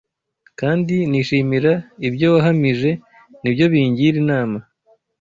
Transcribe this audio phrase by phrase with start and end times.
[0.59, 1.73] Kandi nishimira
[2.07, 2.91] ibyo wahamije,
[3.41, 4.59] ni byo bingira inama